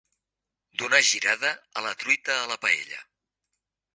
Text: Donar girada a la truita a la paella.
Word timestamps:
Donar 0.83 1.01
girada 1.09 1.51
a 1.81 1.85
la 1.87 1.93
truita 2.05 2.39
a 2.39 2.49
la 2.53 2.59
paella. 2.65 3.03